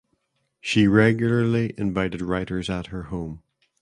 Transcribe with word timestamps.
She 0.59 0.87
regularly 0.87 1.75
invited 1.77 2.21
writers 2.23 2.71
at 2.71 2.87
her 2.87 3.03
home. 3.03 3.43